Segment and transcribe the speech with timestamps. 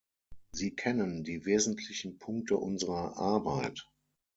[0.51, 3.87] Sie kennen die wesentlichen Punkte unserer Arbeit.